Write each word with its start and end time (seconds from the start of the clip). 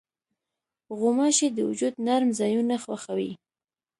غوماشې 0.99 1.47
د 1.53 1.57
وجود 1.69 1.93
نرم 2.07 2.29
ځایونه 2.39 2.75
خوښوي. 2.83 3.31